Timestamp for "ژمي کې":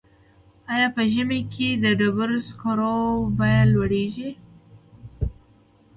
1.13-1.67